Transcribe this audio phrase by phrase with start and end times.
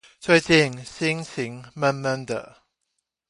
[0.19, 2.63] 最近心情悶悶的